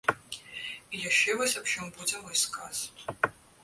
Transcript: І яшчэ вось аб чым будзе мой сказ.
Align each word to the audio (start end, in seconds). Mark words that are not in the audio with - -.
І 0.95 1.03
яшчэ 1.09 1.37
вось 1.43 1.55
аб 1.63 1.71
чым 1.75 1.95
будзе 2.01 2.25
мой 2.27 2.43
сказ. 2.49 2.85